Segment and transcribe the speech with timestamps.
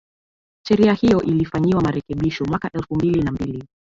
[0.67, 3.63] sheria hiyo ilifanyiwa marekebisho mwaka elfu mbili na mbili